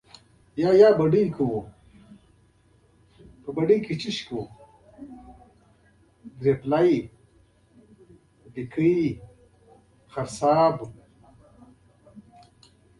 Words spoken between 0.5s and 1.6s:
د ښوونې پیل